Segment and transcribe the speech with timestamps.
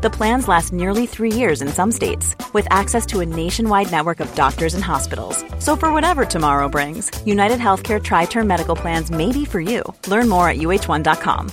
[0.00, 4.20] The plans last nearly three years in some states, with access to a nationwide network
[4.20, 5.44] of doctors and hospitals.
[5.58, 9.82] So, for whatever tomorrow brings, United Healthcare Tri Term Medical Plans may be for you.
[10.06, 11.50] Learn more at uh1.com.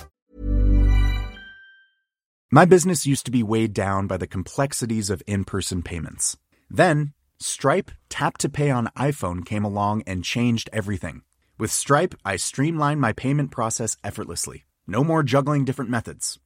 [2.52, 6.36] My business used to be weighed down by the complexities of in person payments.
[6.70, 11.22] Then, Stripe Tap to Pay on iPhone came along and changed everything.
[11.58, 14.64] With Stripe, I streamlined my payment process effortlessly.
[14.86, 16.38] No more juggling different methods.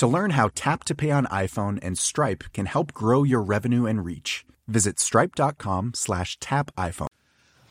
[0.00, 3.84] To learn how Tap to Pay on iPhone and Stripe can help grow your revenue
[3.84, 7.08] and reach, visit stripe.com slash tap iPhone.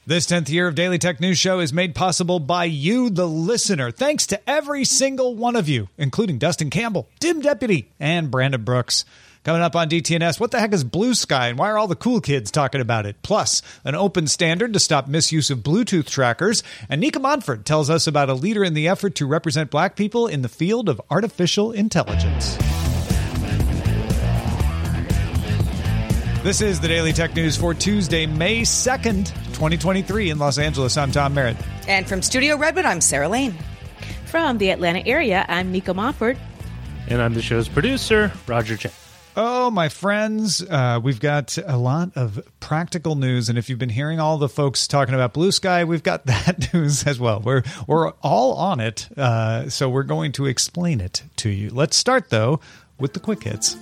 [0.05, 3.89] This 10th year of Daily Tech News Show is made possible by you, the listener.
[3.89, 9.05] Thanks to every single one of you, including Dustin Campbell, Dim Deputy, and Brandon Brooks.
[9.45, 11.95] Coming up on DTNS, what the heck is Blue Sky and why are all the
[11.95, 13.21] cool kids talking about it?
[13.21, 16.61] Plus, an open standard to stop misuse of Bluetooth trackers.
[16.89, 20.27] And Nica Montford tells us about a leader in the effort to represent black people
[20.27, 22.57] in the field of artificial intelligence.
[26.43, 30.97] This is the Daily Tech News for Tuesday, May 2nd, 2023 in Los Angeles.
[30.97, 31.57] I'm Tom Merritt.
[31.87, 33.55] And from Studio Redwood, I'm Sarah Lane.
[34.25, 36.37] From the Atlanta area, I'm Nica Montford.
[37.07, 38.91] And I'm the show's producer, Roger Chang.
[39.35, 43.89] Oh, my friends, uh, we've got a lot of practical news, and if you've been
[43.89, 47.39] hearing all the folks talking about Blue Sky, we've got that news as well.
[47.39, 51.69] We're we're all on it, uh, so we're going to explain it to you.
[51.69, 52.59] Let's start though
[52.97, 53.77] with the quick hits.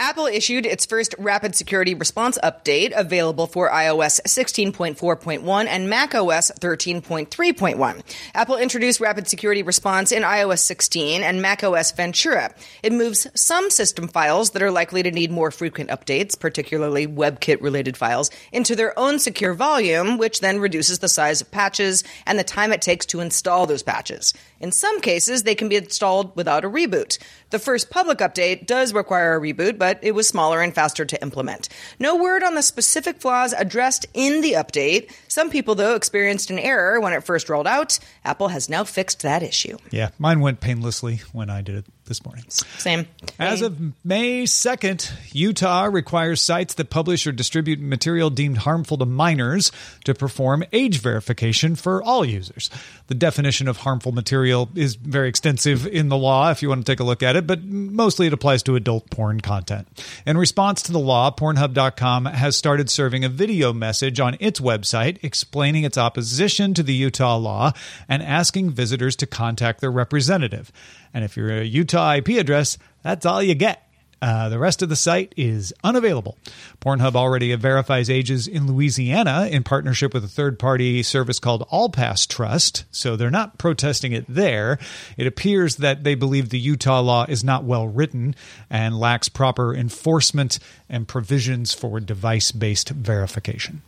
[0.00, 8.02] Apple issued its first rapid security response update available for iOS 16.4.1 and macOS 13.3.1.
[8.34, 12.54] Apple introduced rapid security response in iOS 16 and macOS Ventura.
[12.82, 17.60] It moves some system files that are likely to need more frequent updates, particularly WebKit
[17.60, 22.38] related files, into their own secure volume, which then reduces the size of patches and
[22.38, 24.32] the time it takes to install those patches.
[24.60, 27.18] In some cases, they can be installed without a reboot.
[27.48, 31.22] The first public update does require a reboot, but it was smaller and faster to
[31.22, 31.68] implement.
[31.98, 35.10] No word on the specific flaws addressed in the update.
[35.28, 37.98] Some people, though, experienced an error when it first rolled out.
[38.24, 39.78] Apple has now fixed that issue.
[39.90, 42.44] Yeah, mine went painlessly when I did it this morning.
[42.48, 43.06] Same.
[43.38, 49.06] As of May 2nd, Utah requires sites that publish or distribute material deemed harmful to
[49.06, 49.70] minors
[50.04, 52.68] to perform age verification for all users.
[53.10, 56.92] The definition of harmful material is very extensive in the law if you want to
[56.92, 59.88] take a look at it, but mostly it applies to adult porn content.
[60.24, 65.18] In response to the law, Pornhub.com has started serving a video message on its website
[65.24, 67.72] explaining its opposition to the Utah law
[68.08, 70.70] and asking visitors to contact their representative.
[71.12, 73.89] And if you're a Utah IP address, that's all you get.
[74.22, 76.36] Uh, the rest of the site is unavailable.
[76.80, 82.28] Pornhub already verifies ages in Louisiana in partnership with a third party service called AllPass
[82.28, 84.78] Trust, so they're not protesting it there.
[85.16, 88.34] It appears that they believe the Utah law is not well written
[88.68, 93.82] and lacks proper enforcement and provisions for device based verification.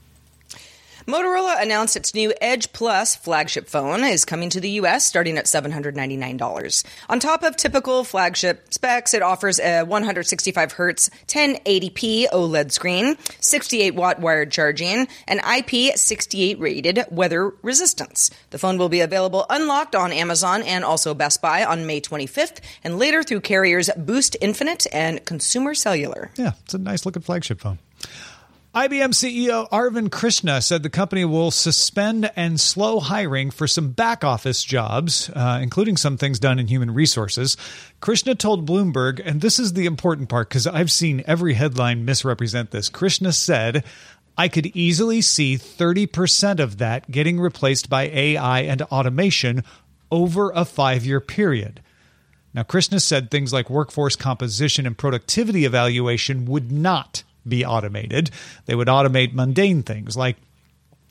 [1.07, 5.47] Motorola announced its new Edge Plus flagship phone is coming to the US starting at
[5.47, 6.85] $799.
[7.09, 13.97] On top of typical flagship specs, it offers a 165 Hz 1080p OLED screen, 68
[13.97, 18.31] watt wired charging, and IP68 rated weather resistance.
[18.51, 22.61] The phone will be available unlocked on Amazon and also Best Buy on May 25th
[22.85, 26.31] and later through carriers Boost Infinite and Consumer Cellular.
[26.37, 27.81] Yeah, it's a nice looking flagship phone.
[28.75, 34.25] IBM CEO Arvind Krishna said the company will suspend and slow hiring for some back
[34.25, 37.59] office jobs, uh, including some things done in human resources.
[38.01, 42.71] Krishna told Bloomberg, and this is the important part because I've seen every headline misrepresent
[42.71, 42.89] this.
[42.89, 43.85] Krishna said,
[44.39, 49.65] I could easily see 30% of that getting replaced by AI and automation
[50.11, 51.83] over a five year period.
[52.55, 58.31] Now, Krishna said things like workforce composition and productivity evaluation would not be automated.
[58.67, 60.37] They would automate mundane things like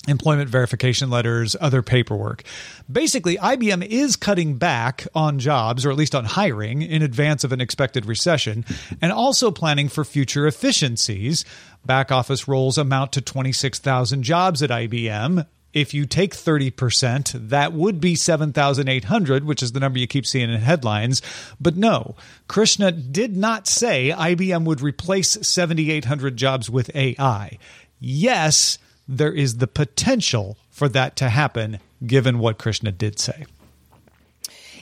[0.07, 2.43] employment verification letters, other paperwork.
[2.91, 7.51] Basically, IBM is cutting back on jobs, or at least on hiring, in advance of
[7.51, 8.65] an expected recession,
[9.01, 11.45] and also planning for future efficiencies.
[11.85, 15.45] Back office roles amount to 26,000 jobs at IBM.
[15.73, 20.49] If you take 30%, that would be 7,800, which is the number you keep seeing
[20.49, 21.21] in headlines.
[21.59, 22.15] But no,
[22.47, 27.57] Krishna did not say IBM would replace 7,800 jobs with AI.
[27.99, 28.77] Yes,
[29.07, 33.45] there is the potential for that to happen, given what Krishna did say.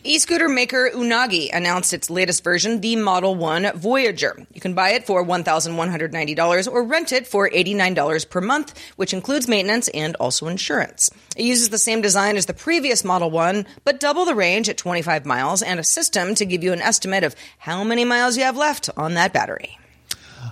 [0.04, 4.46] E-scooter maker Unagi announced its latest version, the Model 1 Voyager.
[4.54, 9.48] You can buy it for $1,190 or rent it for $89 per month, which includes
[9.48, 11.10] maintenance and also insurance.
[11.36, 14.78] It uses the same design as the previous Model 1, but double the range at
[14.78, 18.44] 25 miles and a system to give you an estimate of how many miles you
[18.44, 19.78] have left on that battery.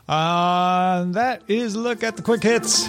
[0.10, 2.88] Uh, that is look at the quick hits.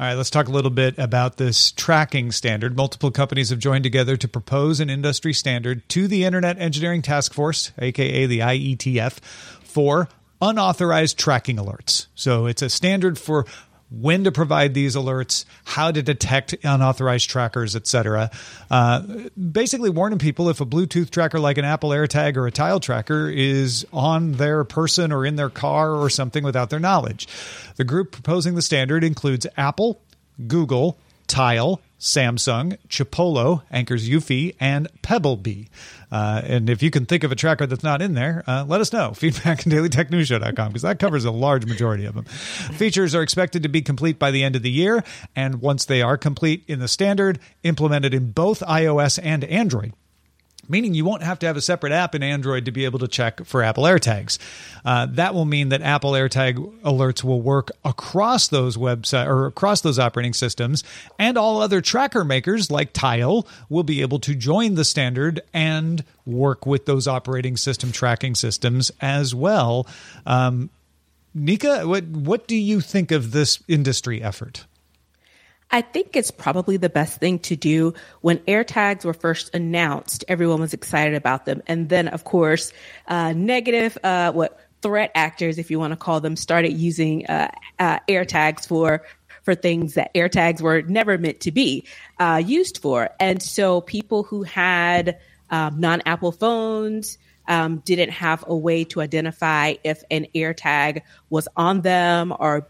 [0.00, 2.74] All right, let's talk a little bit about this tracking standard.
[2.74, 7.34] Multiple companies have joined together to propose an industry standard to the Internet Engineering Task
[7.34, 9.18] Force, aka the IETF,
[9.62, 10.08] for
[10.40, 12.06] unauthorized tracking alerts.
[12.14, 13.44] So it's a standard for
[13.90, 18.30] when to provide these alerts, how to detect unauthorized trackers, etc.
[18.70, 19.02] Uh,
[19.52, 23.28] basically, warning people if a Bluetooth tracker like an Apple AirTag or a Tile tracker
[23.28, 27.26] is on their person or in their car or something without their knowledge.
[27.76, 30.00] The group proposing the standard includes Apple,
[30.46, 30.96] Google,
[31.26, 35.68] Tile, Samsung, Chipolo, Anker's Eufy, and Pebblebee.
[36.10, 38.80] Uh, and if you can think of a tracker that's not in there, uh, let
[38.80, 39.12] us know.
[39.14, 42.24] Feedback at dailytechnewsshow.com because that covers a large majority of them.
[42.24, 45.04] Features are expected to be complete by the end of the year.
[45.36, 49.92] And once they are complete in the standard, implemented in both iOS and Android,
[50.70, 53.08] meaning you won't have to have a separate app in Android to be able to
[53.08, 54.38] check for Apple AirTags.
[54.84, 59.80] Uh, that will mean that Apple AirTag alerts will work across those website or across
[59.80, 60.84] those operating systems,
[61.18, 66.04] and all other tracker makers like Tile will be able to join the standard and
[66.24, 69.86] work with those operating system tracking systems as well.
[70.24, 70.70] Um,
[71.34, 74.66] Nica, what what do you think of this industry effort?
[75.70, 77.94] I think it's probably the best thing to do.
[78.20, 81.62] When AirTags were first announced, everyone was excited about them.
[81.66, 82.72] And then, of course,
[83.06, 87.50] uh, negative, uh, what threat actors, if you want to call them, started using uh,
[87.78, 89.02] uh AirTags for
[89.42, 91.86] for things that AirTags were never meant to be
[92.18, 93.10] uh, used for.
[93.18, 95.18] And so people who had
[95.50, 97.18] um, non-Apple phones,
[97.48, 102.68] um, didn't have a way to identify if an AirTag was on them or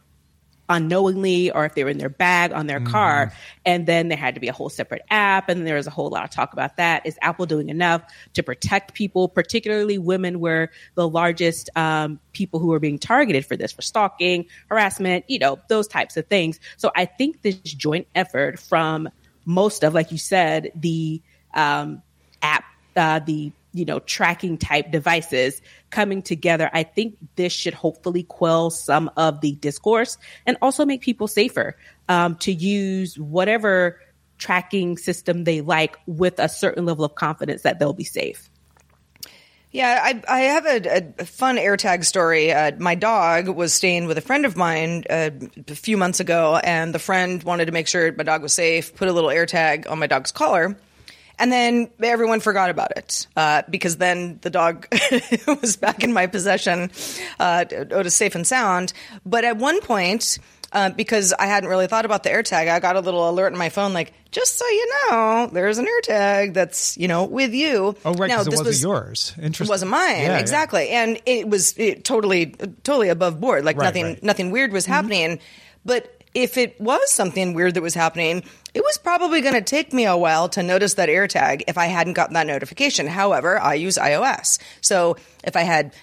[0.70, 2.90] unknowingly or if they were in their bag on their mm.
[2.90, 3.32] car.
[3.66, 5.50] And then there had to be a whole separate app.
[5.50, 7.04] And there was a whole lot of talk about that.
[7.04, 8.02] Is Apple doing enough
[8.34, 13.56] to protect people, particularly women were the largest um, people who were being targeted for
[13.56, 16.60] this, for stalking, harassment, you know, those types of things.
[16.76, 19.10] So I think this joint effort from
[19.44, 21.20] most of, like you said, the
[21.52, 22.02] um,
[22.42, 22.64] app,
[22.96, 28.70] uh, the you know, tracking type devices coming together, I think this should hopefully quell
[28.70, 31.76] some of the discourse and also make people safer
[32.08, 34.00] um, to use whatever
[34.38, 38.50] tracking system they like with a certain level of confidence that they'll be safe.
[39.72, 42.52] Yeah, I, I have a, a, fun AirTag story.
[42.52, 45.30] Uh, my dog was staying with a friend of mine uh,
[45.68, 48.96] a few months ago, and the friend wanted to make sure my dog was safe,
[48.96, 50.76] put a little AirTag on my dog's collar.
[51.40, 54.86] And then everyone forgot about it uh, because then the dog
[55.62, 56.90] was back in my possession,
[57.38, 58.92] uh, it was safe and sound.
[59.24, 60.38] But at one point,
[60.72, 63.58] uh, because I hadn't really thought about the AirTag, I got a little alert on
[63.58, 67.96] my phone, like just so you know, there's an AirTag that's you know with you.
[68.04, 69.34] Oh, right, because it wasn't was, yours.
[69.36, 69.66] Interesting.
[69.66, 71.02] It wasn't mine, yeah, exactly, yeah.
[71.02, 72.54] and it was it, totally,
[72.84, 73.64] totally above board.
[73.64, 74.22] Like right, nothing, right.
[74.22, 74.92] nothing weird was mm-hmm.
[74.92, 75.40] happening,
[75.84, 79.92] but if it was something weird that was happening, it was probably going to take
[79.92, 83.06] me a while to notice that AirTag if I hadn't gotten that notification.
[83.06, 84.58] However, I use iOS.
[84.80, 85.94] So if I had,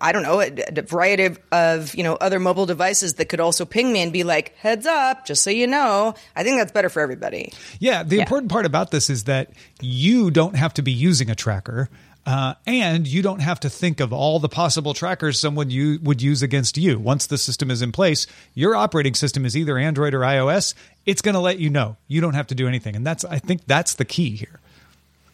[0.00, 3.40] I don't know, a, a variety of, of, you know, other mobile devices that could
[3.40, 6.72] also ping me and be like, heads up, just so you know, I think that's
[6.72, 7.52] better for everybody.
[7.80, 8.02] Yeah.
[8.02, 8.22] The yeah.
[8.22, 9.50] important part about this is that
[9.80, 11.88] you don't have to be using a tracker.
[12.26, 16.22] Uh, and you don't have to think of all the possible trackers someone you would
[16.22, 16.98] use against you.
[16.98, 20.72] Once the system is in place, your operating system is either Android or iOS.
[21.06, 21.96] It's going to let you know.
[22.08, 24.60] You don't have to do anything, and that's I think that's the key here.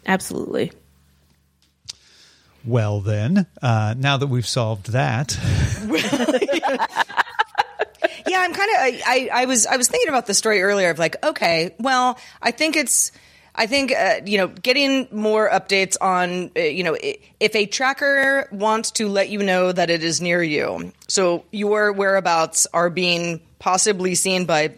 [0.07, 0.73] Absolutely.
[2.65, 5.39] Well, then, uh, now that we've solved that.
[8.27, 8.77] yeah, I'm kind of.
[8.79, 12.19] I, I, I was I was thinking about the story earlier of like, okay, well,
[12.43, 13.12] I think it's
[13.55, 18.49] I think uh, you know getting more updates on uh, you know if a tracker
[18.53, 23.41] wants to let you know that it is near you, so your whereabouts are being
[23.61, 24.69] possibly seen by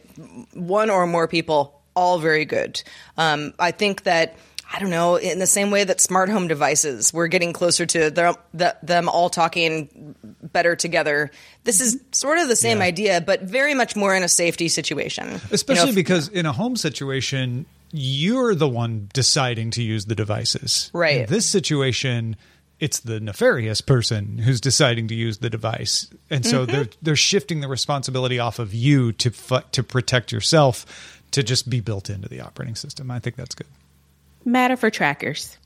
[0.52, 2.82] one or more people, all very good.
[3.16, 4.36] Um, I think that.
[4.74, 8.10] I don't know, in the same way that smart home devices, we're getting closer to
[8.10, 11.30] them, them all talking better together.
[11.64, 12.84] This is sort of the same Yeah.
[12.84, 15.26] idea, but very much more in a safety situation.
[15.26, 20.06] You know, Especially if- because in a home situation, you're the one deciding to use
[20.06, 20.88] the devices.
[20.94, 21.20] Right.
[21.20, 22.36] In this situation,
[22.82, 26.72] it's the nefarious person who's deciding to use the device, and so Mm-hmm.
[26.72, 30.84] they're they're shifting the responsibility off of you to fu- to protect yourself
[31.30, 33.10] to just be built into the operating system.
[33.10, 33.68] I think that's good.
[34.44, 35.56] Matter for trackers.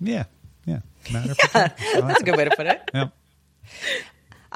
[0.00, 0.24] Yeah,
[0.64, 0.80] yeah.
[1.12, 1.70] Matter for time.
[1.78, 2.80] I like that's a good way to put it.
[2.86, 2.90] it.
[2.94, 3.08] Yeah.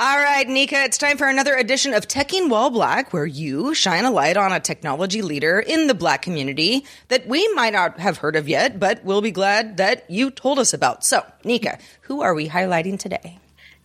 [0.02, 4.06] All right, Nica, it's time for another edition of Teching While Black, where you shine
[4.06, 8.16] a light on a technology leader in the black community that we might not have
[8.16, 11.04] heard of yet, but we'll be glad that you told us about.
[11.04, 13.38] So, Nica, who are we highlighting today?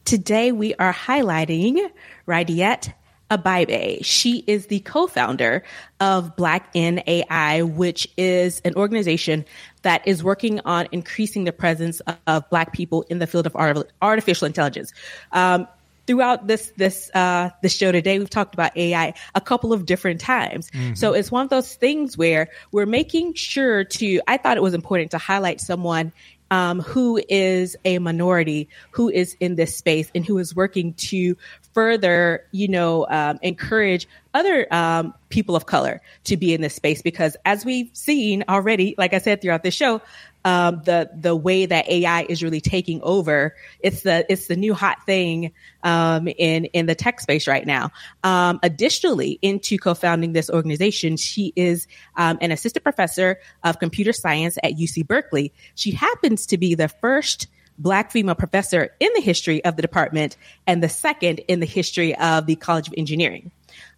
[0.05, 1.85] Today we are highlighting
[2.25, 2.93] Rediet
[3.29, 4.05] Abebe.
[4.05, 5.63] She is the co-founder
[5.99, 9.43] of Black in AI, which is an organization
[9.81, 13.91] that is working on increasing the presence of, Black people in the field of art-
[14.01, 14.93] artificial intelligence.
[15.31, 15.67] Um,
[16.07, 20.21] throughout this this uh, this show today, we've talked about AI a couple of different
[20.21, 20.69] times.
[20.95, 24.21] So it's one of those things where we're making sure to.
[24.27, 26.11] I thought it was important to highlight someone
[26.51, 31.35] um, who is a minority, who is in this space, and who is working to
[31.75, 37.01] further, you know, um, encourage other um, people of color to be in this space.
[37.01, 40.01] Because as we've seen already, like I said throughout the show,
[40.45, 44.73] um, the the way that AI is really taking over, it's the it's the new
[44.73, 45.51] hot thing
[45.83, 47.91] um, in in the tech space right now.
[48.23, 54.57] Um, additionally, into co-founding this organization, she is um, an assistant professor of computer science
[54.63, 55.51] at UC Berkeley.
[55.73, 60.37] She happens to be the first Black female professor in the history of the department
[60.65, 63.51] and the second in the history of the College of Engineering.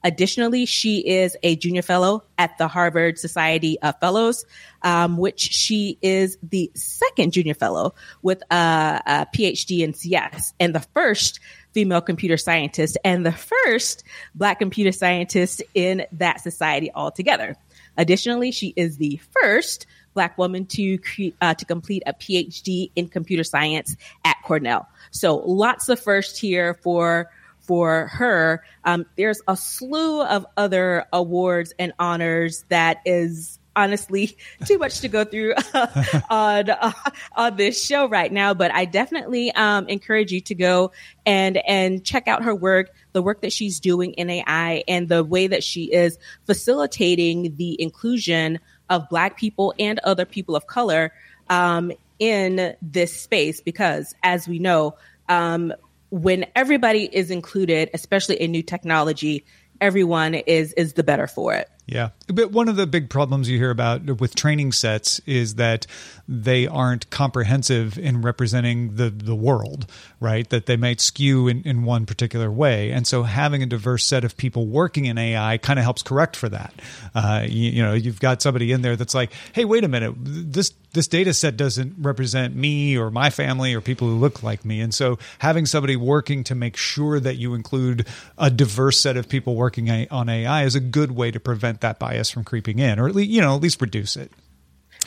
[0.04, 4.46] Additionally, she is a junior fellow at the Harvard Society of Fellows,
[4.82, 10.74] um, which she is the second junior fellow with a, a PhD in CS and
[10.74, 11.40] the first
[11.74, 14.04] female computer scientist and the first
[14.34, 17.56] Black computer scientist in that society altogether.
[17.98, 20.98] Additionally, she is the first Black woman to
[21.42, 23.96] uh, to complete a PhD in computer science
[24.26, 24.90] at Cornell.
[25.12, 28.64] So lots of first here for for her.
[28.84, 35.08] Um, there's a slew of other awards and honors that is honestly too much to
[35.08, 35.54] go through
[36.32, 36.92] on uh,
[37.36, 38.56] on this show right now.
[38.56, 40.94] But I definitely um, encourage you to go
[41.28, 45.24] and and check out her work, the work that she's doing in AI, and the
[45.24, 51.14] way that she is facilitating the inclusion of Black people and other people of color
[51.50, 53.62] um, in this space.
[53.62, 54.96] Because as we know,
[55.30, 55.74] um,
[56.10, 59.46] when everybody is included, especially in new technology,
[59.82, 61.70] everyone is is the better for it.
[61.88, 62.10] Yeah.
[62.28, 65.88] But one of the big problems you hear about with training sets is that
[66.28, 69.90] they aren't comprehensive in representing the, the world,
[70.20, 70.50] right?
[70.50, 72.92] That they might skew in, in one particular way.
[72.92, 76.36] And so having a diverse set of people working in AI kind of helps correct
[76.36, 76.74] for that.
[77.16, 80.14] Uh, you, you know, you've got somebody in there that's like, hey, wait a minute,
[80.18, 84.66] this this data set doesn't represent me or my family or people who look like
[84.66, 84.82] me.
[84.82, 89.30] And so having somebody working to make sure that you include a diverse set of
[89.30, 93.00] people working on AI is a good way to prevent that bias from creeping in
[93.00, 94.32] or at least, you know, at least reduce it.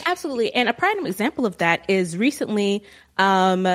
[0.06, 0.54] Absolutely.
[0.54, 2.82] And a prime example of that is recently
[3.18, 3.66] um,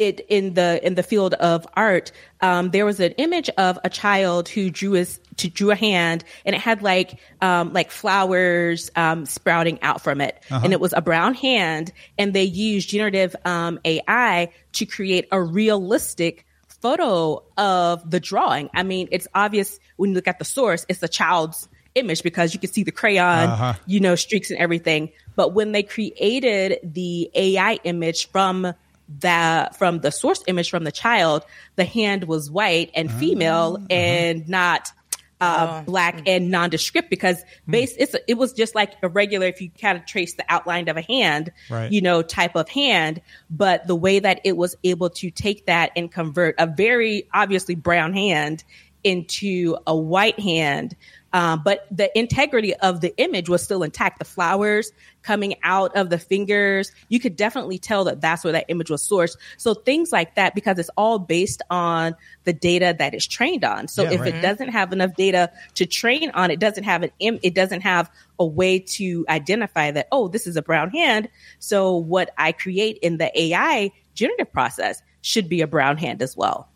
[0.00, 2.10] it in the in the field of art,
[2.40, 6.24] um, there was an image of a child who drew his to drew a hand
[6.44, 10.94] and it had like um, like flowers um, sprouting out from it, and it was
[10.94, 18.10] a brown hand, and they used generative um, AI to create a realistic photo of
[18.10, 18.70] the drawing.
[18.72, 22.54] I mean, it's obvious when you look at the source, it's a child's image because
[22.54, 23.74] you can see the crayon, uh-huh.
[23.86, 25.10] you know, streaks and everything.
[25.36, 28.74] But when they created the AI image from
[29.18, 31.44] the from the source image from the child,
[31.76, 33.86] the hand was white and female ah, uh-huh.
[33.90, 34.92] and not
[35.40, 37.72] uh, oh, black and nondescript because hmm.
[37.72, 40.88] base it's it was just like a regular if you kind of trace the outline
[40.88, 41.90] of a hand, Right.
[41.90, 43.20] you know, type of hand.
[43.48, 47.74] But the way that it was able to take that and convert a very obviously
[47.74, 48.64] brown hand
[49.02, 50.94] into a white hand.
[51.32, 54.18] Um, but the integrity of the image was still intact.
[54.18, 58.64] The flowers coming out of the fingers, you could definitely tell that that's where that
[58.68, 59.36] image was sourced.
[59.56, 63.88] So things like that, because it's all based on the data that it's trained on.
[63.88, 64.34] So Yeah, if right.
[64.34, 67.82] it doesn't have enough data to train on, it doesn't have an im- it doesn't
[67.82, 71.28] have a way to identify that oh this is a brown hand.
[71.58, 76.36] So what I create in the AI generative process should be a brown hand as
[76.36, 76.68] well.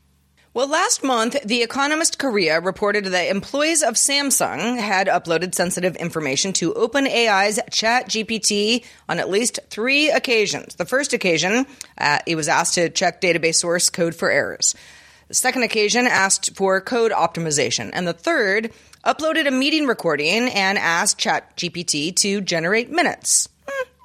[0.55, 6.53] Well, last month, The Economist Korea reported that employees of Samsung had uploaded sensitive information
[6.53, 10.77] to OpenAI's ChatGPT on at least three occasions.
[10.77, 11.67] The first occasion,
[11.99, 14.77] uh, it was asked to check database source code for errors.
[15.27, 17.91] The second occasion asked for code optimization.
[17.93, 18.71] And the third
[19.05, 23.49] uploaded a meeting recording and asked ChatGPT to generate minutes.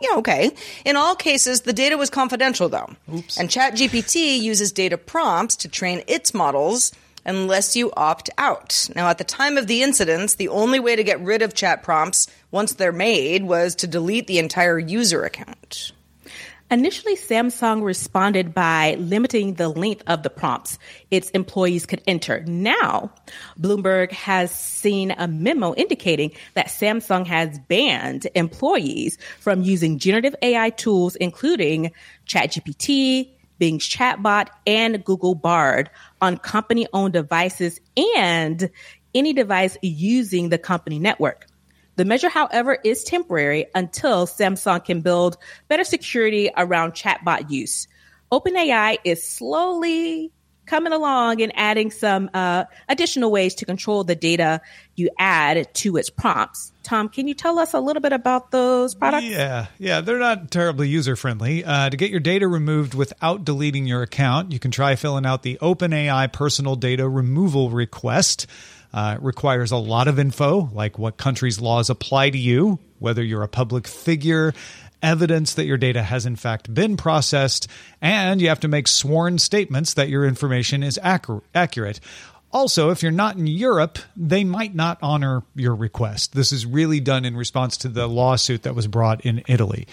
[0.02, 0.52] Yeah, okay.
[0.86, 2.90] In all cases, the data was confidential, though.
[3.14, 3.38] Oops.
[3.38, 6.92] And ChatGPT uses data prompts to train its models
[7.26, 8.90] unless you opt out.
[8.96, 11.84] Now, at the time of the incidents, the only way to get rid of chat
[11.84, 15.92] prompts once they're made was to delete the entire user account.
[16.72, 20.78] Initially, Samsung responded by limiting the length of the prompts
[21.10, 22.44] its employees could enter.
[22.46, 23.12] Now,
[23.60, 30.70] Bloomberg has seen a memo indicating that Samsung has banned employees from using generative AI
[30.70, 31.92] tools, including
[32.28, 35.90] ChatGPT, Bing's chatbot, and Google Bard
[36.22, 38.70] on company owned devices and
[39.16, 41.49] any device using the company network.
[42.00, 45.36] The measure, however, is temporary until Samsung can build
[45.68, 47.90] better security around chatbot use.
[48.32, 50.32] OpenAI is slowly
[50.66, 54.62] coming along and adding some uh, additional ways to control the data
[54.96, 56.72] you add to its prompts.
[56.84, 59.26] Tom, can you tell us a little bit about those products?
[59.26, 61.66] Yeah, yeah, they're not terribly user friendly.
[61.66, 65.44] Uh, to get your data removed without deleting your account, you can try filling out
[65.44, 68.48] the OpenAI personal data removal request.
[68.92, 73.44] Uh, requires a lot of info, like what country's laws apply to you, whether you're
[73.44, 74.52] a public figure,
[75.04, 77.68] evidence that your data has in fact been processed,
[78.02, 82.00] and you have to make sworn statements that your information is accurate.
[82.52, 86.34] Also, if you're not in Europe, they might not honor your request.
[86.34, 89.88] This is really done in response to the lawsuit that was brought in Italy.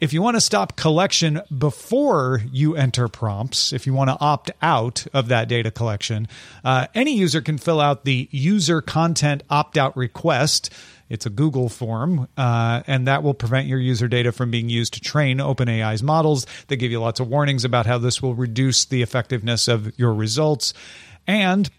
[0.00, 4.50] If you want to stop collection before you enter prompts, if you want to opt
[4.62, 6.28] out of that data collection,
[6.64, 10.72] uh, any user can fill out the user content opt out request.
[11.10, 14.94] It's a Google form, uh, and that will prevent your user data from being used
[14.94, 16.46] to train OpenAI's models.
[16.68, 20.14] They give you lots of warnings about how this will reduce the effectiveness of your
[20.14, 20.72] results.
[21.26, 21.70] And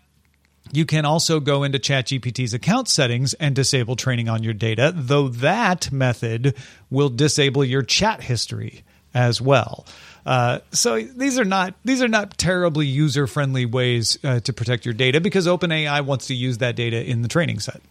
[0.72, 5.27] you can also go into ChatGPT's account settings and disable training on your data, though
[5.29, 6.55] that method
[6.90, 9.86] will disable your chat history as well.
[10.25, 14.86] Uh, so these are not these are not terribly user friendly ways uh, to protect
[14.86, 17.82] your data because OpenAI wants to use that data in the training set.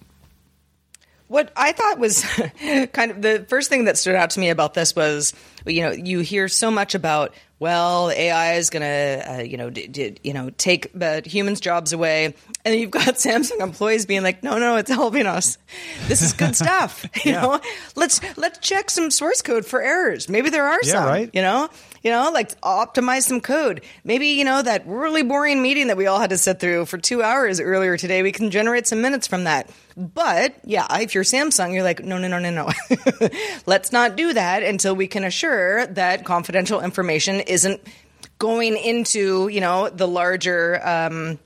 [1.28, 2.22] What I thought was
[2.92, 5.34] kind of the first thing that stood out to me about this was,
[5.66, 9.68] you know, you hear so much about well, AI is going to, uh, you know,
[9.68, 14.22] d- d- you know, take uh, humans' jobs away, and you've got Samsung employees being
[14.22, 15.58] like, "No, no, it's helping us.
[16.06, 17.04] This is good stuff.
[17.24, 17.42] You yeah.
[17.42, 17.60] know,
[17.96, 20.28] let's let's check some source code for errors.
[20.28, 21.04] Maybe there are yeah, some.
[21.04, 21.30] Right.
[21.32, 21.68] You know,
[22.08, 23.82] you know, like optimize some code.
[24.02, 26.96] Maybe you know that really boring meeting that we all had to sit through for
[26.96, 28.22] two hours earlier today.
[28.22, 29.68] We can generate some minutes from that.
[29.94, 32.70] But yeah, if you're Samsung, you're like, no, no, no, no, no.
[33.66, 37.82] let's not do that until we can assure that confidential information isn't
[38.38, 41.38] going into you know the larger um,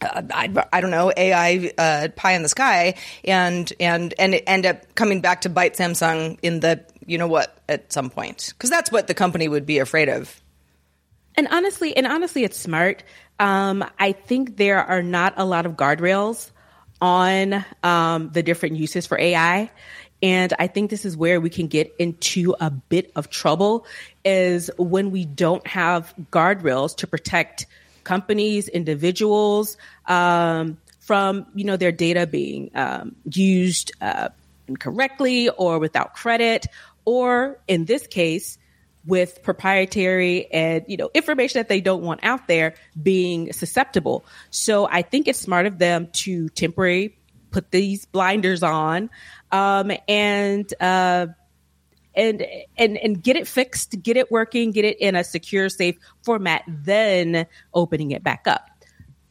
[0.00, 4.66] uh, I, I, don't know AI uh, pie in the sky and and and end
[4.66, 8.70] up coming back to bite Samsung in the you know what at some point because
[8.70, 10.40] that's what the company would be afraid of.
[11.36, 13.04] And honestly, and honestly, it's smart.
[13.38, 16.50] Um, I think there are not a lot of guardrails
[17.00, 19.70] on um, the different uses for AI.
[20.20, 23.86] And I think this is where we can get into a bit of trouble
[24.24, 27.66] is when we don't have guardrails to protect
[28.02, 34.30] companies, individuals um, from you know their data being um, used uh,
[34.66, 36.66] incorrectly or without credit,
[37.08, 38.58] or in this case
[39.06, 44.26] with proprietary and you know information that they don't want out there being susceptible.
[44.50, 47.16] So I think it's smart of them to temporarily
[47.50, 49.08] put these blinders on
[49.52, 51.28] um, and uh,
[52.14, 52.44] and
[52.76, 56.62] and and get it fixed, get it working, get it in a secure, safe format,
[56.68, 58.68] then opening it back up.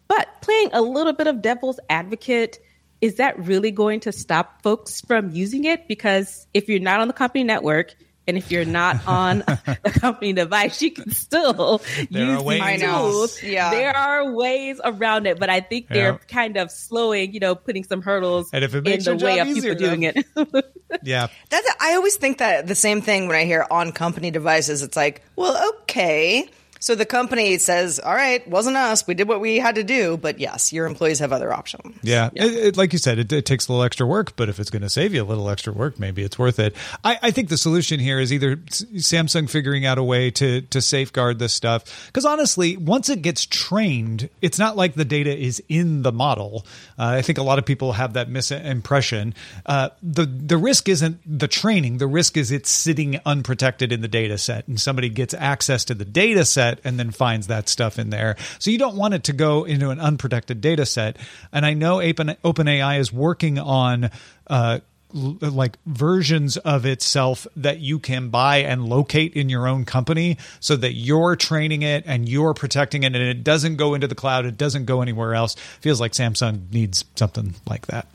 [0.07, 2.57] But playing a little bit of devil's advocate,
[3.01, 5.87] is that really going to stop folks from using it?
[5.87, 7.95] Because if you're not on the company network,
[8.27, 11.81] and if you're not on the company device, you can still
[12.11, 13.43] there use these tools.
[13.43, 13.71] Yeah.
[13.71, 16.17] There are ways around it, but I think they're yeah.
[16.27, 19.39] kind of slowing, you know, putting some hurdles and if it makes in the way
[19.39, 20.25] of people doing it.
[21.03, 21.27] yeah.
[21.49, 24.81] That's I always think that the same thing when I hear on company devices.
[24.81, 26.49] It's like, well, okay.
[26.79, 29.05] So the company says, "All right, wasn't us.
[29.07, 31.97] We did what we had to do." But yes, your employees have other options.
[32.01, 34.59] Yeah, It, it, like you said, it, it, takes a little extra work, but if
[34.59, 36.75] it's going to save you a little extra work, maybe it's worth it.
[37.03, 40.81] I, I, think the solution here is either Samsung figuring out a way to to
[40.81, 42.07] safeguard this stuff.
[42.07, 46.65] Because honestly, once it gets trained, it's not like the data is in the model.
[46.99, 49.33] Uh, I think a lot of people have that misimpression.
[49.65, 51.97] Uh, the the risk isn't the training.
[51.97, 55.93] The risk is it's sitting unprotected in the data set, and somebody gets access to
[55.93, 58.35] the data set and then finds that stuff in there.
[58.59, 61.17] So you don't want it to go into an unprotected data set.
[61.51, 64.11] And I know OpenAI is working on.
[64.47, 64.79] Uh,
[65.13, 70.75] like versions of itself that you can buy and locate in your own company so
[70.75, 74.45] that you're training it and you're protecting it and it doesn't go into the cloud
[74.45, 78.05] it doesn't go anywhere else feels like samsung needs something like that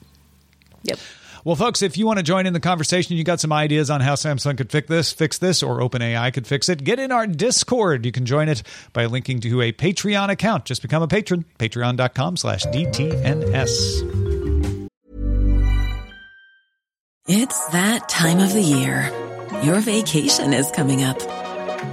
[0.82, 0.98] yep
[1.44, 4.00] well, folks, if you want to join in the conversation, you got some ideas on
[4.00, 6.84] how Samsung could fix this, fix this, or OpenAI could fix it.
[6.84, 8.06] Get in our Discord.
[8.06, 10.64] You can join it by linking to a Patreon account.
[10.64, 11.44] Just become a patron.
[11.58, 14.88] Patreon.com slash DTNS.
[17.28, 19.10] It's that time of the year.
[19.62, 21.20] Your vacation is coming up.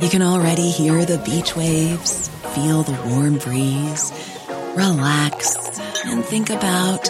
[0.02, 4.12] You can already hear the beach waves, feel the warm breeze,
[4.76, 5.56] relax,
[6.06, 7.10] and think about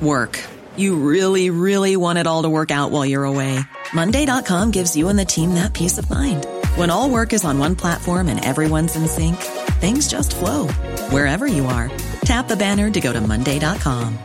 [0.00, 0.40] work.
[0.80, 3.60] You really, really want it all to work out while you're away.
[3.92, 6.46] Monday.com gives you and the team that peace of mind.
[6.76, 9.36] When all work is on one platform and everyone's in sync,
[9.82, 10.68] things just flow
[11.12, 11.90] wherever you are.
[12.24, 14.18] Tap the banner to go to Monday.com.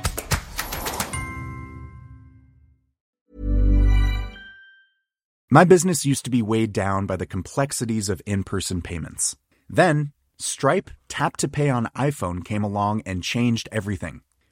[5.51, 9.35] My business used to be weighed down by the complexities of in person payments.
[9.67, 14.21] Then, Stripe Tap to Pay on iPhone came along and changed everything.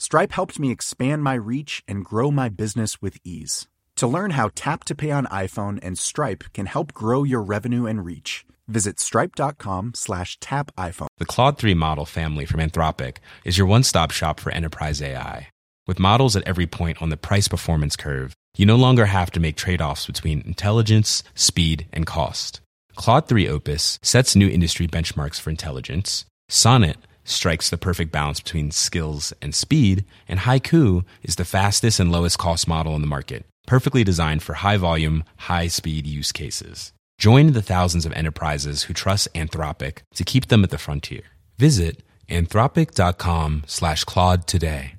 [0.00, 3.68] Stripe helped me expand my reach and grow my business with ease.
[3.96, 7.84] To learn how Tap to Pay on iPhone and Stripe can help grow your revenue
[7.84, 11.08] and reach, visit stripe.com slash tap iPhone.
[11.18, 15.48] The Claude 3 model family from Anthropic is your one-stop shop for enterprise AI.
[15.86, 19.56] With models at every point on the price-performance curve, you no longer have to make
[19.56, 22.62] trade-offs between intelligence, speed, and cost.
[22.96, 26.24] Claude 3 Opus sets new industry benchmarks for intelligence.
[26.48, 32.12] Sonnet strikes the perfect balance between skills and speed, and Haiku is the fastest and
[32.12, 36.92] lowest cost model in the market, perfectly designed for high volume, high speed use cases.
[37.18, 41.22] Join the thousands of enterprises who trust Anthropic to keep them at the frontier.
[41.58, 44.94] Visit anthropic.com slash Claude today.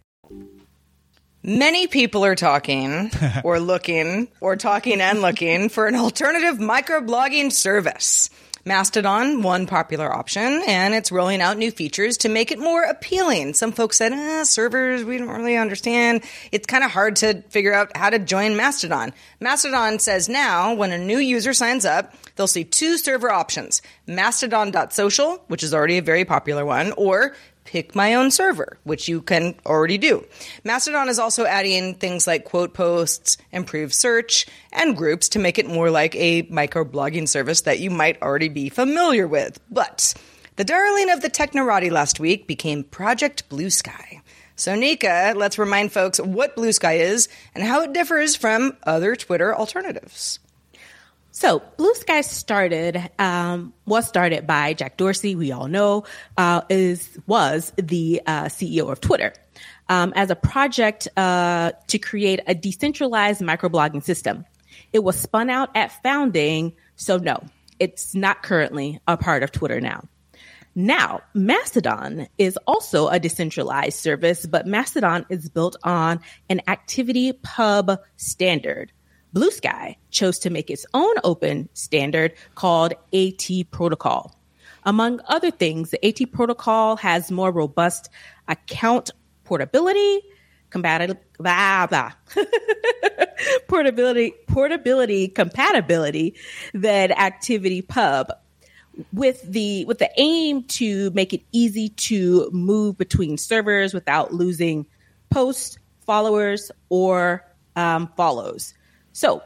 [1.43, 3.09] Many people are talking
[3.43, 8.29] or looking or talking and looking for an alternative microblogging service.
[8.63, 13.55] Mastodon, one popular option, and it's rolling out new features to make it more appealing.
[13.55, 16.23] Some folks said, eh, servers, we don't really understand.
[16.51, 19.13] It's kind of hard to figure out how to join Mastodon.
[19.39, 25.43] Mastodon says now, when a new user signs up, they'll see two server options mastodon.social,
[25.47, 27.33] which is already a very popular one, or
[27.71, 30.25] pick my own server, which you can already do.
[30.65, 35.65] Mastodon is also adding things like quote posts, improved search, and groups to make it
[35.65, 39.57] more like a microblogging service that you might already be familiar with.
[39.71, 40.13] But
[40.57, 44.21] the darling of the Technorati last week became Project Blue Sky.
[44.57, 49.15] So, Nica, let's remind folks what Blue Sky is and how it differs from other
[49.15, 50.39] Twitter alternatives.
[51.33, 55.35] So, Blue Sky started um, was started by Jack Dorsey.
[55.35, 56.03] We all know
[56.37, 59.33] uh, is was the uh, CEO of Twitter
[59.87, 64.45] um, as a project uh, to create a decentralized microblogging system.
[64.91, 67.41] It was spun out at founding, so no,
[67.79, 70.03] it's not currently a part of Twitter now.
[70.75, 78.91] Now, Mastodon is also a decentralized service, but Mastodon is built on an ActivityPub standard.
[79.33, 84.35] Blue Sky chose to make its own open standard called AT Protocol.
[84.83, 88.09] Among other things, the AT Protocol has more robust
[88.47, 89.11] account
[89.43, 90.21] portability,
[90.69, 92.11] compatibility, blah, blah.
[93.67, 96.35] portability, portability, compatibility
[96.73, 98.29] than ActivityPub
[99.13, 104.85] with the with the aim to make it easy to move between servers without losing
[105.29, 108.73] posts, followers, or um, follows.
[109.13, 109.43] So,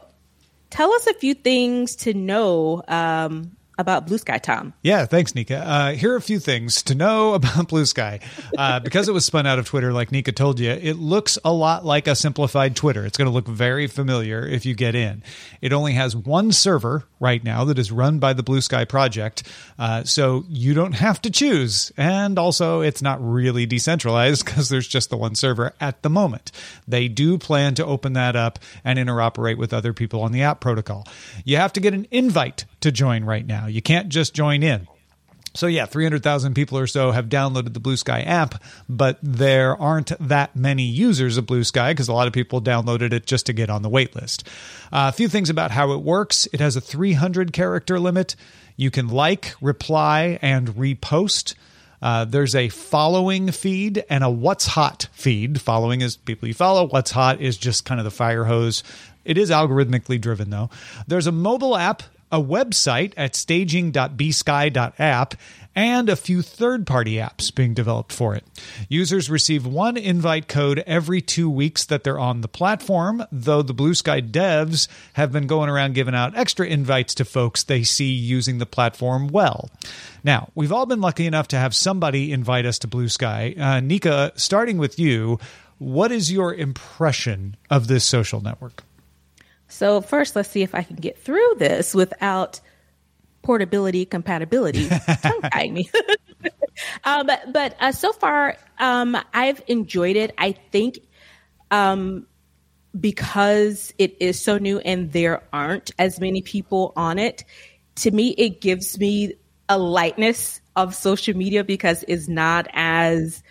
[0.70, 4.72] tell us a few things to know um, about Blue Sky, Tom.
[4.82, 5.58] Yeah, thanks, Nica.
[5.58, 8.20] Uh, here are a few things to know about Blue Sky.
[8.56, 11.52] Uh, because it was spun out of Twitter, like Nica told you, it looks a
[11.52, 13.04] lot like a simplified Twitter.
[13.04, 15.22] It's going to look very familiar if you get in.
[15.60, 19.42] It only has one server right now that is run by the Blue Sky project,
[19.78, 21.92] uh, so you don't have to choose.
[21.96, 26.52] And also, it's not really decentralized because there's just the one server at the moment.
[26.88, 30.60] They do plan to open that up and interoperate with other people on the AT
[30.60, 31.06] protocol.
[31.44, 33.66] You have to get an invite to join right now.
[33.66, 34.86] You can't just join in.
[35.56, 40.12] So yeah, 300,000 people or so have downloaded the Blue Sky app, but there aren't
[40.28, 43.54] that many users of Blue Sky because a lot of people downloaded it just to
[43.54, 44.46] get on the wait list.
[44.92, 46.46] Uh, a few things about how it works.
[46.52, 48.36] It has a 300 character limit.
[48.76, 51.54] You can like, reply, and repost.
[52.02, 55.60] Uh, there's a following feed and a what's hot feed.
[55.62, 56.86] Following is people you follow.
[56.86, 58.84] What's hot is just kind of the fire hose.
[59.24, 60.68] It is algorithmically driven though.
[61.06, 65.34] There's a mobile app a website at staging.bsky.app,
[65.76, 68.44] and a few third party apps being developed for it.
[68.88, 73.74] Users receive one invite code every two weeks that they're on the platform, though the
[73.74, 78.10] Blue Sky devs have been going around giving out extra invites to folks they see
[78.10, 79.68] using the platform well.
[80.24, 83.54] Now, we've all been lucky enough to have somebody invite us to Blue Sky.
[83.58, 85.38] Uh, Nica, starting with you,
[85.78, 88.82] what is your impression of this social network?
[89.68, 92.60] So first, let's see if I can get through this without
[93.42, 94.88] portability, compatibility
[95.22, 95.90] tongue me.
[97.04, 100.34] um, but but uh, so far, um, I've enjoyed it.
[100.38, 100.98] I think
[101.70, 102.26] um,
[102.98, 107.44] because it is so new and there aren't as many people on it.
[107.96, 109.34] To me, it gives me
[109.68, 113.42] a lightness of social media because it's not as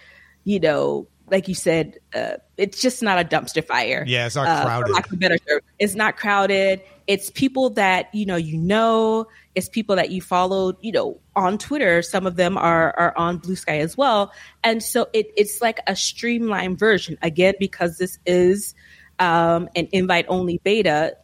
[0.43, 4.03] you know like you said, uh, it's just not a dumpster fire.
[4.07, 4.95] Yeah, it's not uh, crowded.
[4.95, 5.61] Uh, better term.
[5.79, 6.81] It's not crowded.
[7.07, 9.27] It's people that you know you know.
[9.55, 12.01] It's people that you followed, you know, on Twitter.
[12.01, 14.31] Some of them are are on Blue Sky as well,
[14.63, 17.17] and so it, it's like a streamlined version.
[17.21, 18.75] Again, because this is
[19.19, 21.15] um, an invite only beta,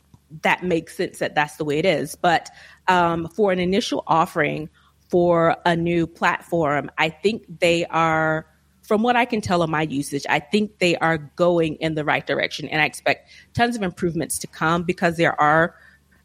[0.42, 2.16] that makes sense that that's the way it is.
[2.16, 2.50] But
[2.88, 4.70] um, for an initial offering
[5.10, 8.48] for a new platform, I think they are
[8.92, 12.04] from what I can tell of my usage, I think they are going in the
[12.04, 12.68] right direction.
[12.68, 15.78] And I expect tons of improvements to come because there are,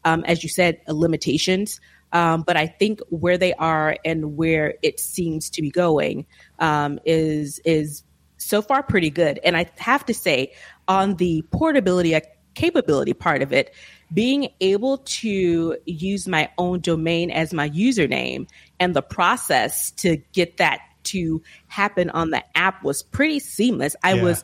[0.03, 1.79] um, as you said, limitations.
[2.11, 6.25] Um, but I think where they are and where it seems to be going
[6.59, 8.03] um, is is
[8.35, 9.39] so far pretty good.
[9.45, 10.51] And I have to say,
[10.89, 12.19] on the portability uh,
[12.53, 13.73] capability part of it,
[14.13, 20.57] being able to use my own domain as my username and the process to get
[20.57, 23.95] that to happen on the app was pretty seamless.
[24.03, 24.23] I yeah.
[24.23, 24.43] was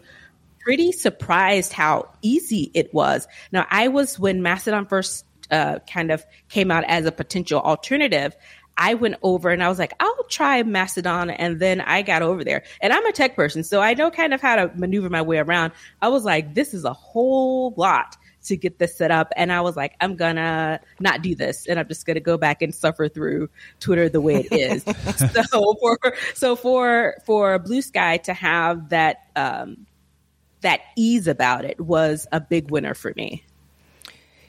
[0.59, 3.27] pretty surprised how easy it was.
[3.51, 8.35] Now, I was when Mastodon first uh, kind of came out as a potential alternative.
[8.77, 11.29] I went over and I was like, I'll try Mastodon.
[11.29, 12.63] And then I got over there.
[12.81, 15.37] And I'm a tech person, so I know kind of how to maneuver my way
[15.37, 15.73] around.
[16.01, 19.31] I was like, this is a whole lot to get this set up.
[19.35, 22.61] And I was like, I'm gonna not do this, and I'm just gonna go back
[22.61, 24.83] and suffer through Twitter the way it is.
[25.49, 25.99] so for
[26.33, 29.85] so for for Blue Sky to have that um,
[30.61, 33.43] that ease about it was a big winner for me.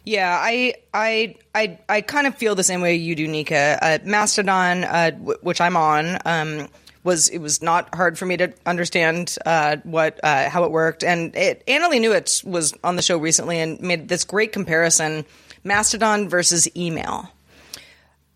[0.04, 3.78] Yeah, I I I I kind of feel the same way you do, Nica.
[3.80, 6.18] Uh, Mastodon, uh, w- which I'm on.
[6.26, 6.68] Um,
[7.04, 11.04] was it was not hard for me to understand uh, what uh, how it worked.
[11.04, 15.24] And it, Annalee Newitz was on the show recently and made this great comparison:
[15.62, 17.30] Mastodon versus email.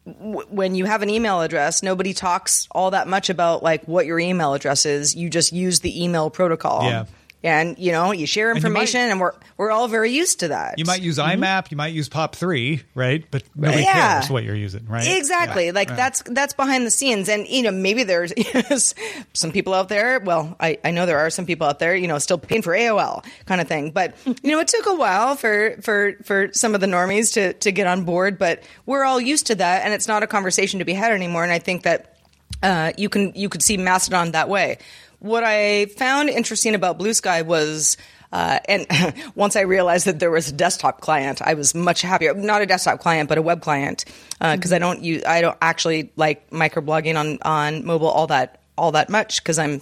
[0.04, 4.18] When you have an email address, nobody talks all that much about like what your
[4.18, 5.14] email address is.
[5.14, 6.84] You just use the email protocol.
[6.84, 7.06] Yeah
[7.42, 9.20] and you know you share information and, might, and,
[9.56, 10.78] we're we're all very used to that.
[10.78, 11.42] You might use mm-hmm.
[11.42, 13.24] imap you might use pop3 right?
[13.30, 14.20] But nobody yeah.
[14.20, 15.06] cares what you're using right?
[15.06, 15.66] Exactly.
[15.66, 15.72] Yeah.
[15.72, 17.28] like that's that's behind the scenes.
[17.28, 18.32] And you know maybe there's
[19.32, 22.08] some people out there well I, I know there are some people out there you
[22.08, 23.92] know still paying for aol kind of thing.
[23.92, 27.52] But you know it took a while for for for some of the normies to
[27.54, 30.80] to get on board but we're all used to that and it's not a conversation
[30.80, 31.44] to be had anymore.
[31.44, 32.16] And i think that
[32.62, 34.78] uh, you can you could see Mastodon that way
[35.20, 37.96] what I found interesting about Blue Sky was.
[38.30, 38.86] Uh, and
[39.34, 42.34] once I realized that there was a desktop client, I was much happier.
[42.34, 44.04] Not a desktop client, but a web client,
[44.38, 44.74] because uh, mm-hmm.
[44.74, 49.08] I don't use, I don't actually like microblogging on on mobile all that all that
[49.08, 49.80] much because I'm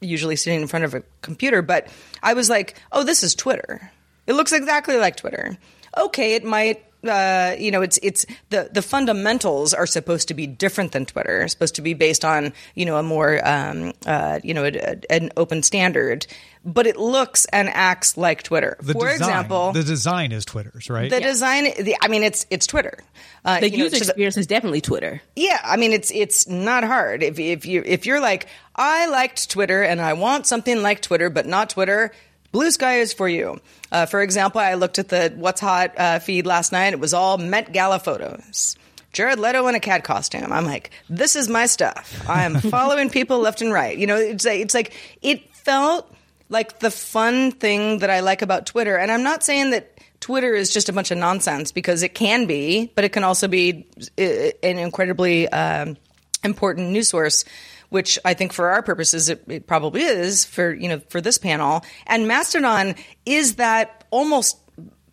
[0.00, 1.62] usually sitting in front of a computer.
[1.62, 1.88] But
[2.22, 3.90] I was like, oh, this is Twitter.
[4.26, 5.56] It looks exactly like Twitter.
[5.96, 10.46] Okay, it might uh, you know, it's it's the the fundamentals are supposed to be
[10.46, 11.42] different than Twitter.
[11.42, 14.72] It's supposed to be based on you know a more um, uh, you know a,
[14.72, 16.26] a, an open standard,
[16.64, 18.76] but it looks and acts like Twitter.
[18.80, 21.10] The For design, example, the design is Twitter's, right?
[21.10, 21.64] the design.
[21.64, 22.98] The, I mean, it's it's Twitter.
[23.44, 25.20] Uh, The you know, user to the- experience is definitely Twitter.
[25.36, 27.22] yeah, I mean it's it's not hard.
[27.22, 31.28] If if you if you're like I liked Twitter and I want something like Twitter
[31.30, 32.12] but not Twitter,
[32.54, 33.60] Blue Sky is for you.
[33.90, 36.92] Uh, for example, I looked at the What's Hot uh, feed last night.
[36.92, 38.76] It was all Met Gala photos.
[39.12, 40.52] Jared Leto in a cat costume.
[40.52, 42.24] I'm like, this is my stuff.
[42.28, 43.98] I am following people left and right.
[43.98, 46.08] You know, it's like, it's like it felt
[46.48, 48.96] like the fun thing that I like about Twitter.
[48.96, 52.46] And I'm not saying that Twitter is just a bunch of nonsense because it can
[52.46, 53.84] be, but it can also be
[54.16, 54.22] uh,
[54.62, 55.96] an incredibly um,
[56.44, 57.44] important news source.
[57.94, 61.38] Which I think, for our purposes, it, it probably is for you know for this
[61.38, 61.84] panel.
[62.08, 64.58] And Mastodon is that almost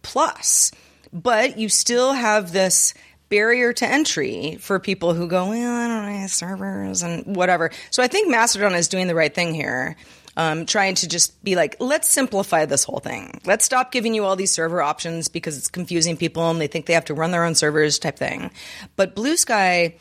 [0.01, 0.71] plus,
[1.13, 2.95] but you still have this
[3.29, 7.69] barrier to entry for people who go, well, I don't know, servers and whatever.
[7.91, 9.95] So I think Mastodon is doing the right thing here.
[10.35, 13.41] Um, trying to just be like, let's simplify this whole thing.
[13.45, 16.87] Let's stop giving you all these server options because it's confusing people and they think
[16.87, 18.49] they have to run their own servers type thing.
[18.95, 19.97] But Blue Sky,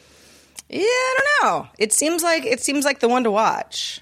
[0.70, 1.68] yeah, I don't know.
[1.78, 4.00] It seems like it seems like the one to watch.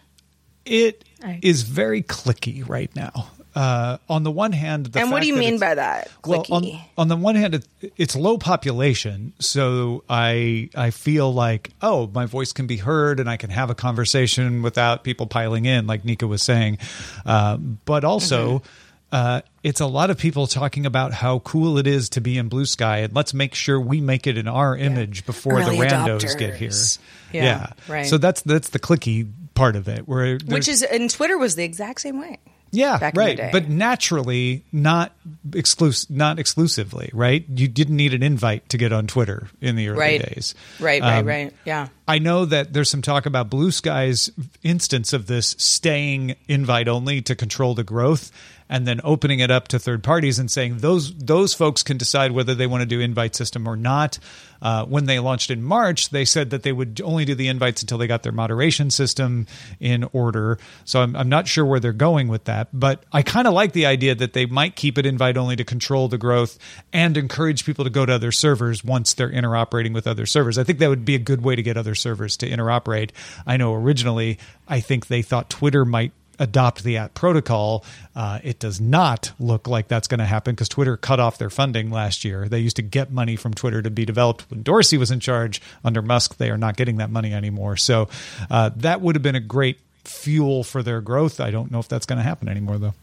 [0.64, 1.04] It
[1.42, 3.28] is very clicky right now.
[3.54, 6.08] Uh, on the one hand, the and what do you mean by that?
[6.24, 6.80] Well, on, Clicky.
[6.96, 12.26] on the one hand, it, it's low population, so I I feel like oh, my
[12.26, 16.04] voice can be heard, and I can have a conversation without people piling in, like
[16.04, 16.78] Nica was saying.
[17.26, 18.62] Uh, but also,
[19.10, 22.48] uh, it's a lot of people talking about how cool it is to be in
[22.48, 25.84] Blue Sky, and let's make sure we make it in our image before Early the
[25.86, 26.68] randos get here.
[26.70, 26.98] adopters.
[27.32, 28.06] Yeah, right.
[28.06, 31.64] So that's that's the clicky part of it, where Which is and Twitter was the
[31.64, 32.38] exact same way.
[32.70, 33.52] yeah, back in the right.
[33.52, 35.12] But naturally, not
[35.54, 37.44] exclusive, not exclusively, right?
[37.48, 40.34] You didn't need an invite to get on Twitter in the early Right.
[40.34, 40.54] days.
[40.78, 41.52] Right, right, Um, right.
[41.64, 41.88] Yeah.
[42.06, 44.30] I know that there's some talk about Blue Sky's
[44.62, 48.30] instance of this staying invite only to control the growth
[48.68, 52.32] and then opening it up to third parties and saying those those folks can decide
[52.32, 54.18] whether they want to do invite system or not.
[54.60, 57.80] Uh, when they launched in March, they said that they would only do the invites
[57.80, 59.46] until they got their moderation system
[59.78, 60.58] in order.
[60.84, 63.72] So I'm, I'm not sure where they're going with that, but I kind of like
[63.72, 66.58] the idea that they might keep it invite only to control the growth
[66.92, 70.58] and encourage people to go to other servers once they're interoperating with other servers.
[70.58, 73.10] I think that would be a good way to get other servers to interoperate.
[73.46, 77.84] I know originally, I think they thought Twitter might adopt the AT protocol.
[78.14, 81.50] Uh, it does not look like that's going to happen because Twitter cut off their
[81.50, 82.48] funding last year.
[82.48, 85.60] They used to get money from Twitter to be developed when Dorsey was in charge.
[85.84, 87.76] Under Musk, they are not getting that money anymore.
[87.76, 88.08] So
[88.50, 91.40] uh, that would have been a great fuel for their growth.
[91.40, 92.94] I don't know if that's going to happen anymore, though.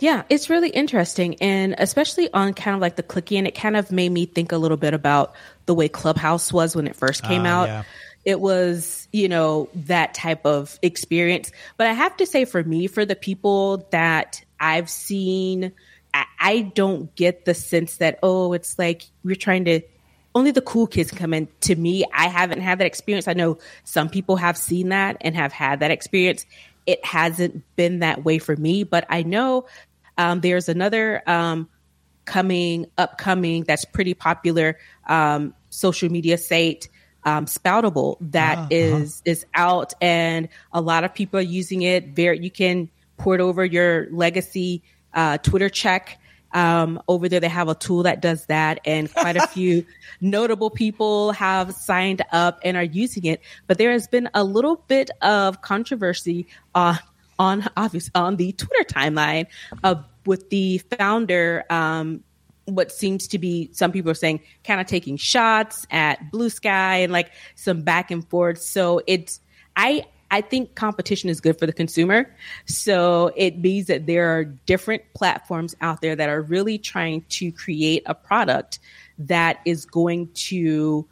[0.00, 1.36] Yeah, it's really interesting.
[1.40, 4.52] And especially on kind of like the clicky, and it kind of made me think
[4.52, 5.32] a little bit about
[5.66, 7.68] the way Clubhouse was when it first came Ah, out.
[7.68, 7.82] yeah.
[8.24, 11.50] It was, you know, that type of experience.
[11.76, 15.72] But I have to say, for me, for the people that I've seen,
[16.14, 19.80] I, I don't get the sense that, oh, it's like we're trying to
[20.34, 21.48] only the cool kids come in.
[21.62, 23.28] To me, I haven't had that experience.
[23.28, 26.46] I know some people have seen that and have had that experience.
[26.86, 29.66] It hasn't been that way for me, but I know
[30.18, 31.68] um, there's another um,
[32.24, 36.88] coming, upcoming that's pretty popular um, social media site,
[37.24, 42.08] um, Spoutable, that is is out, and a lot of people are using it.
[42.08, 44.82] Very, you can port over your legacy
[45.14, 46.18] uh, Twitter check
[46.52, 47.40] um, over there.
[47.40, 49.86] They have a tool that does that, and quite a few
[50.20, 53.40] notable people have signed up and are using it.
[53.66, 56.96] But there has been a little bit of controversy uh,
[57.38, 59.46] on obvious on the Twitter timeline
[59.82, 61.64] uh, with the founder.
[61.70, 62.24] Um,
[62.66, 66.96] what seems to be some people are saying kind of taking shots at blue sky
[66.98, 68.60] and like some back and forth.
[68.60, 69.40] So it's
[69.76, 72.32] i i think competition is good for the consumer.
[72.66, 77.50] So it means that there are different platforms out there that are really trying to
[77.52, 78.78] create a product
[79.18, 81.06] that is going to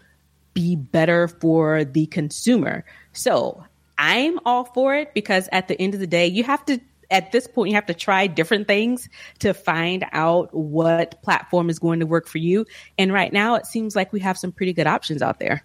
[0.54, 2.84] be better for the consumer.
[3.12, 3.64] So
[3.98, 7.32] i'm all for it because at the end of the day you have to at
[7.32, 9.08] this point you have to try different things
[9.40, 12.66] to find out what platform is going to work for you
[12.98, 15.62] and right now it seems like we have some pretty good options out there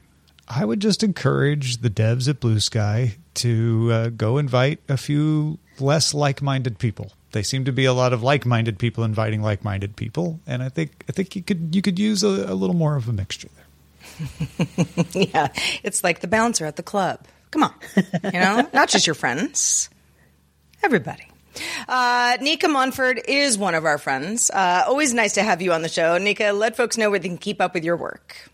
[0.47, 5.58] I would just encourage the devs at Blue Sky to uh, go invite a few
[5.79, 7.12] less like-minded people.
[7.31, 11.03] They seem to be a lot of like-minded people inviting like-minded people, and I think
[11.10, 14.67] I think you could you could use a, a little more of a mixture there.
[15.12, 15.47] yeah,
[15.84, 17.25] it's like the bouncer at the club.
[17.51, 17.73] Come on,
[18.23, 19.89] you know, not just your friends,
[20.84, 21.24] everybody.
[21.87, 24.49] Uh, Nica Montford is one of our friends.
[24.49, 26.17] Uh, always nice to have you on the show.
[26.17, 28.49] Nika, let folks know where they can keep up with your work.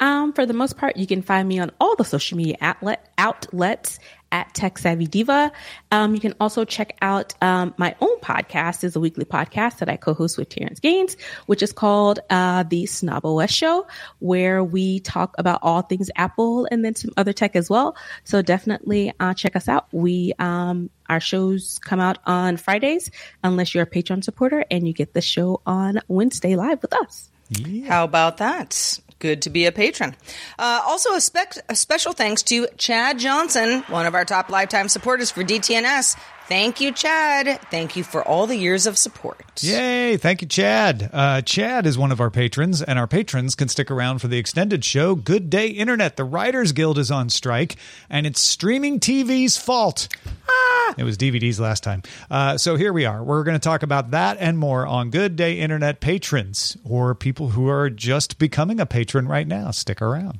[0.00, 3.12] Um, for the most part, you can find me on all the social media outlet,
[3.18, 3.98] outlets
[4.32, 5.52] at Tech Savvy Diva.
[5.90, 9.88] Um, you can also check out um, my own podcast is a weekly podcast that
[9.88, 11.16] I co-host with Terrence Gaines,
[11.46, 13.86] which is called uh, the Snob OS Show,
[14.18, 17.96] where we talk about all things Apple and then some other tech as well.
[18.24, 19.88] So definitely uh, check us out.
[19.92, 23.10] We um, our shows come out on Fridays,
[23.42, 27.30] unless you're a Patreon supporter, and you get the show on Wednesday live with us.
[27.50, 27.88] Yeah.
[27.88, 29.00] How about that?
[29.18, 30.14] Good to be a patron.
[30.58, 34.88] Uh, also, a, spec- a special thanks to Chad Johnson, one of our top lifetime
[34.88, 36.16] supporters for DTNS.
[36.48, 37.60] Thank you, Chad.
[37.70, 39.62] Thank you for all the years of support.
[39.62, 40.16] Yay.
[40.16, 41.10] Thank you, Chad.
[41.12, 44.38] Uh, Chad is one of our patrons, and our patrons can stick around for the
[44.38, 46.16] extended show, Good Day Internet.
[46.16, 47.76] The Writers Guild is on strike,
[48.08, 50.08] and it's streaming TV's fault.
[50.48, 52.02] Ah, it was DVDs last time.
[52.30, 53.22] Uh, so here we are.
[53.22, 57.50] We're going to talk about that and more on Good Day Internet patrons or people
[57.50, 59.70] who are just becoming a patron right now.
[59.70, 60.38] Stick around.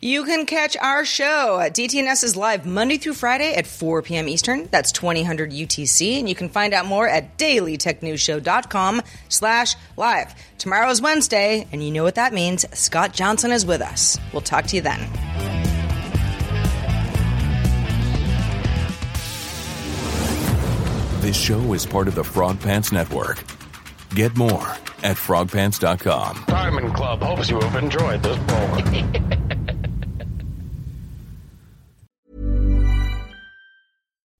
[0.00, 1.60] You can catch our show.
[1.60, 4.28] At DTNS is live Monday through Friday at 4 p.m.
[4.28, 4.68] Eastern.
[4.70, 6.18] That's 2000 UTC.
[6.18, 10.34] And you can find out more at dailytechnewsshow.com slash live.
[10.58, 12.64] Tomorrow is Wednesday, and you know what that means.
[12.78, 14.18] Scott Johnson is with us.
[14.32, 15.00] We'll talk to you then.
[21.20, 23.42] This show is part of the Frog Pants Network.
[24.10, 24.68] Get more
[25.02, 26.44] at frogpants.com.
[26.46, 29.32] Diamond Club hopes you have enjoyed this program.